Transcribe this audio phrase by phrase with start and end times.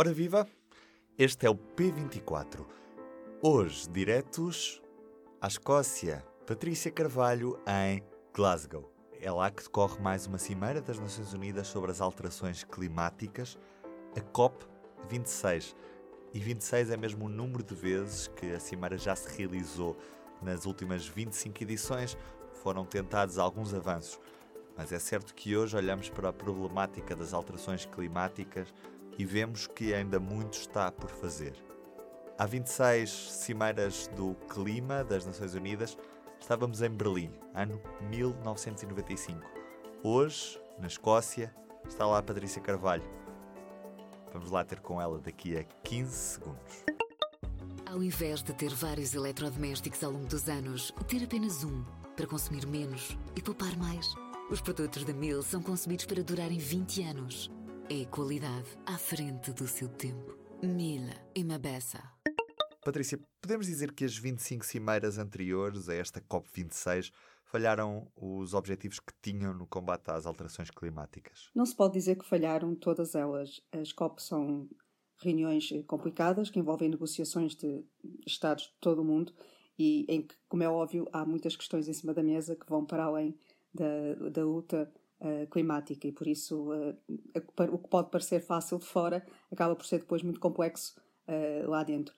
[0.00, 0.46] Ora viva!
[1.18, 2.64] Este é o P24.
[3.42, 4.80] Hoje, diretos
[5.40, 6.24] à Escócia.
[6.46, 8.00] Patrícia Carvalho em
[8.32, 8.92] Glasgow.
[9.20, 13.58] É lá que decorre mais uma cimeira das Nações Unidas sobre as alterações climáticas,
[14.16, 15.74] a COP26.
[16.32, 19.96] E 26 é mesmo o número de vezes que a cimeira já se realizou.
[20.40, 22.16] Nas últimas 25 edições
[22.62, 24.20] foram tentados alguns avanços,
[24.76, 28.72] mas é certo que hoje olhamos para a problemática das alterações climáticas
[29.18, 31.52] e vemos que ainda muito está por fazer.
[32.38, 35.98] Há 26 cimeiras do clima das Nações Unidas,
[36.40, 39.40] estávamos em Berlim, ano 1995.
[40.04, 41.52] Hoje, na Escócia,
[41.88, 43.02] está lá a Patrícia Carvalho.
[44.32, 46.84] Vamos lá ter com ela daqui a 15 segundos.
[47.84, 51.82] Ao invés de ter vários eletrodomésticos ao longo dos anos, ter apenas um
[52.14, 54.14] para consumir menos e poupar mais.
[54.50, 57.50] Os produtos da Mil são concebidos para durarem 20 anos.
[57.90, 60.36] É qualidade à frente do seu tempo.
[60.62, 61.98] Mila e Mabessa.
[62.84, 67.10] Patrícia, podemos dizer que as 25 cimeiras anteriores a esta COP26
[67.46, 71.50] falharam os objetivos que tinham no combate às alterações climáticas?
[71.54, 73.58] Não se pode dizer que falharam todas elas.
[73.72, 74.68] As COP são
[75.18, 77.82] reuniões complicadas que envolvem negociações de
[78.26, 79.32] Estados de todo o mundo
[79.78, 82.84] e em que, como é óbvio, há muitas questões em cima da mesa que vão
[82.84, 83.34] para além
[83.72, 86.96] da, da luta uh, climática e por isso uh,
[87.72, 90.96] o que pode parecer fácil de fora acaba por ser depois muito complexo
[91.28, 92.14] uh, lá dentro.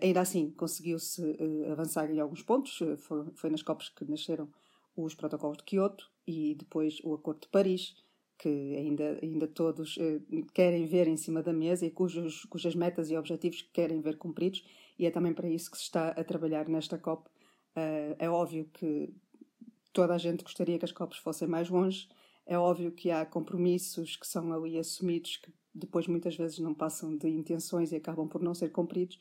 [0.00, 1.22] ainda assim, conseguiu-se
[1.70, 4.48] avançar em alguns pontos, foi, foi, nas COPs que nasceram
[4.96, 7.96] os protocolos de Kyoto e depois o Acordo de Paris,
[8.38, 9.98] que ainda, ainda todos
[10.54, 14.64] querem ver em cima da mesa e cujos, cujas metas e objetivos querem ver cumpridos,
[14.96, 17.28] e é também para isso que se está a trabalhar nesta COP.
[18.20, 19.12] é óbvio que
[19.92, 22.08] toda a gente gostaria que as COPs fossem mais longe,
[22.52, 27.16] é óbvio que há compromissos que são ali assumidos que depois muitas vezes não passam
[27.16, 29.18] de intenções e acabam por não ser cumpridos.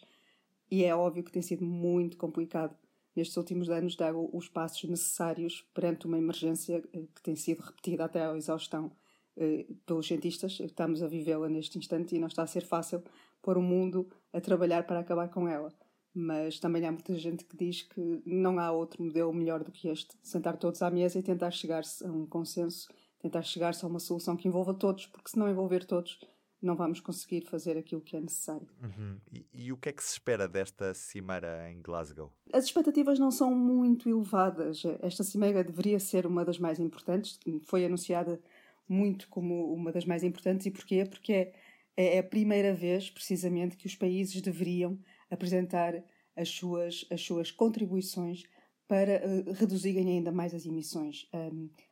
[0.70, 2.76] E é óbvio que tem sido muito complicado
[3.16, 8.04] nestes últimos anos dar os passos necessários perante uma emergência eh, que tem sido repetida
[8.04, 8.92] até à exaustão
[9.38, 10.60] eh, pelos cientistas.
[10.60, 13.02] Estamos a vivê-la neste instante e não está a ser fácil
[13.42, 15.74] pôr o mundo a trabalhar para acabar com ela.
[16.14, 19.88] Mas também há muita gente que diz que não há outro modelo melhor do que
[19.88, 20.18] este.
[20.22, 22.90] Sentar todos à mesa e tentar chegar-se a um consenso
[23.22, 26.20] tentar chegar-se a uma solução que envolva todos, porque se não envolver todos,
[26.62, 28.68] não vamos conseguir fazer aquilo que é necessário.
[28.82, 29.18] Uhum.
[29.32, 32.32] E, e, o que é que se espera desta cimeira em Glasgow?
[32.54, 34.84] As expectativas não são muito elevadas.
[35.02, 38.40] Esta cimeira deveria ser uma das mais importantes, foi anunciada
[38.88, 40.66] muito como uma das mais importantes.
[40.66, 41.06] E porquê?
[41.06, 41.54] Porque é,
[41.96, 45.00] é a primeira vez, precisamente, que os países deveriam
[45.30, 46.04] apresentar
[46.36, 48.44] as suas, as suas contribuições
[48.92, 51.26] para uh, reduzirem ainda mais as emissões.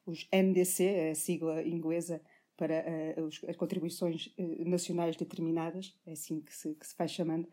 [0.06, 2.22] Os NDC, a sigla inglesa
[2.58, 2.84] para
[3.26, 7.48] os, as contribuições uh, nacionais determinadas, é assim que se, que se faz chamando,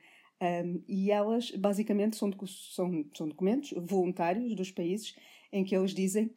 [0.88, 2.30] e elas basicamente são,
[2.74, 5.16] são, são, documentos voluntários dos países
[5.50, 6.30] em que eles dizem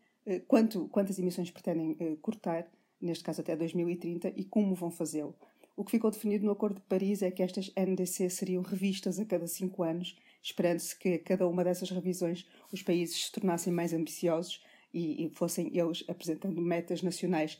[0.47, 2.71] quanto, quantas emissões pretendem cortar,
[3.01, 5.35] neste caso até 2030, e como vão fazê-lo.
[5.75, 9.25] O que ficou definido no Acordo de Paris é que estas NDC seriam revistas a
[9.25, 14.63] cada cinco anos esperando-se que cada uma dessas revisões os países se tornassem mais ambiciosos
[14.93, 17.59] e, e fossem eles apresentando metas nacionais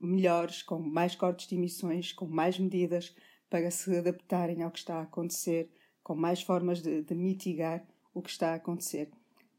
[0.00, 3.14] melhores, com mais cortes de emissões, com mais medidas
[3.48, 5.70] para se adaptarem ao que está a acontecer,
[6.02, 9.10] com mais formas de, de mitigar o que está a acontecer.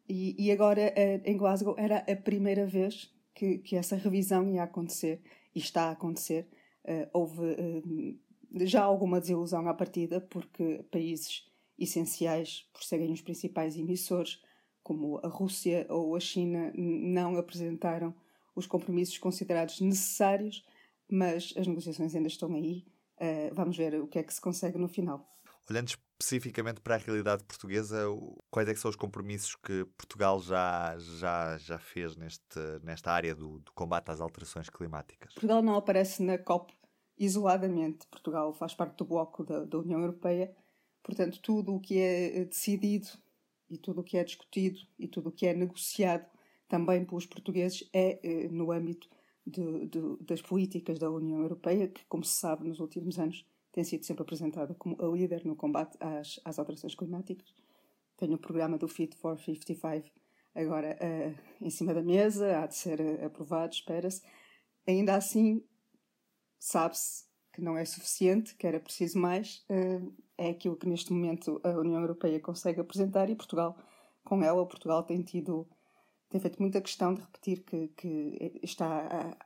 [0.07, 4.63] E, e, agora, eh, em Glasgow, era a primeira vez que, que essa revisão ia
[4.63, 5.21] acontecer
[5.55, 6.47] e está a acontecer.
[6.83, 11.49] Uh, houve uh, já alguma desilusão à partida, porque países
[11.83, 14.41] essenciais por serem os principais emissores,
[14.83, 18.15] como a Rússia ou a China, não apresentaram
[18.55, 20.65] os compromissos considerados necessários,
[21.09, 22.85] mas as negociações ainda estão aí.
[23.17, 25.27] Uh, vamos ver o que é que se consegue no final.
[25.69, 28.05] Olhando especificamente para a realidade portuguesa,
[28.49, 33.59] quais é são os compromissos que Portugal já, já, já fez neste, nesta área do,
[33.59, 35.33] do combate às alterações climáticas?
[35.33, 36.73] Portugal não aparece na COP
[37.17, 38.07] isoladamente.
[38.07, 40.55] Portugal faz parte do bloco da, da União Europeia
[41.03, 43.07] Portanto, tudo o que é decidido
[43.69, 46.25] e tudo o que é discutido e tudo o que é negociado
[46.67, 49.09] também pelos portugueses é eh, no âmbito
[49.45, 53.83] de, de, das políticas da União Europeia, que, como se sabe, nos últimos anos tem
[53.83, 57.53] sido sempre apresentada como a líder no combate às, às alterações climáticas.
[58.17, 60.09] Tenho o programa do Fit for 55
[60.53, 64.21] agora uh, em cima da mesa, há de ser aprovado, espera-se.
[64.85, 65.63] Ainda assim,
[66.59, 69.65] sabe-se que não é suficiente, que era preciso mais.
[69.69, 73.77] Uh, é aquilo que neste momento a União Europeia consegue apresentar e Portugal,
[74.23, 75.67] com ela, Portugal tem tido,
[76.29, 79.37] tem feito muita questão de repetir que, que está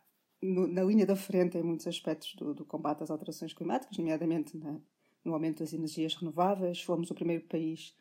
[0.42, 4.80] na linha da frente em muitos aspectos do, do combate às alterações climáticas, nomeadamente na,
[5.24, 6.82] no aumento das energias renováveis.
[6.82, 7.96] Fomos o primeiro país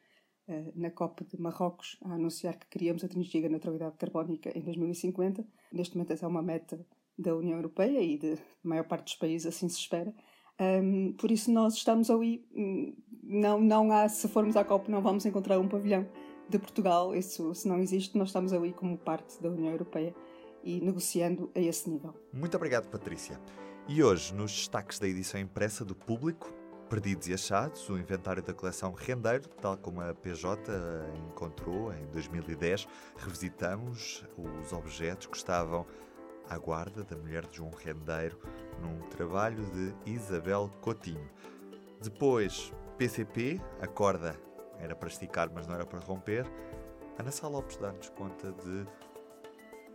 [0.49, 5.45] uh, na COP de Marrocos a anunciar que queríamos atingir a neutralidade carbónica em 2050.
[5.73, 6.87] Neste momento, essa é uma meta
[7.19, 10.13] da União Europeia e de maior parte dos países, assim se espera.
[10.61, 12.45] Um, por isso, nós estamos ali.
[12.55, 16.07] Hum, não, não há, se formos à COP, não vamos encontrar um pavilhão
[16.49, 17.15] de Portugal.
[17.15, 20.15] Isso, se não existe, nós estamos ali como parte da União Europeia
[20.63, 22.15] e negociando a esse nível.
[22.33, 23.41] Muito obrigado, Patrícia.
[23.89, 26.53] E hoje, nos destaques da edição impressa do Público,
[26.89, 30.71] Perdidos e Achados, o inventário da coleção Rendeiro, tal como a PJ
[31.29, 35.87] encontrou em 2010, revisitamos os objetos que estavam
[36.49, 38.39] à guarda da mulher de João Rendeiro
[38.81, 41.29] num trabalho de Isabel Coutinho.
[42.01, 44.37] Depois, PCP, a corda
[44.79, 46.47] era para esticar, mas não era para romper.
[47.19, 48.87] Ana Sá Lopes dá-nos conta de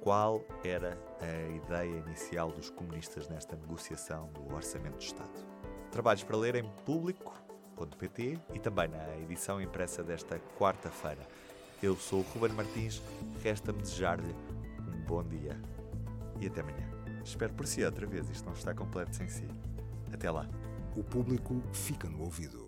[0.01, 5.45] qual era a ideia inicial dos comunistas nesta negociação do Orçamento de Estado.
[5.91, 11.21] Trabalhos para ler em público.pt e também na edição impressa desta quarta-feira.
[11.83, 13.01] Eu sou o Ruben Martins,
[13.43, 14.35] resta-me desejar-lhe
[14.79, 15.59] um bom dia
[16.39, 16.89] e até amanhã.
[17.23, 19.47] Espero por si outra vez, isto não está completo sem si.
[20.11, 20.47] Até lá.
[20.95, 22.67] O público fica no ouvido.